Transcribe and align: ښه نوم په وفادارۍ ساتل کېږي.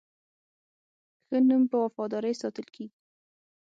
ښه 1.27 1.37
نوم 1.47 1.63
په 1.71 1.77
وفادارۍ 1.85 2.33
ساتل 2.41 2.67
کېږي. 2.75 2.97